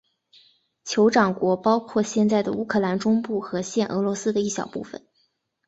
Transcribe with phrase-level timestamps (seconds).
[0.83, 5.05] 酋长国包括现在的乌克兰中部和现俄罗斯的一小部分。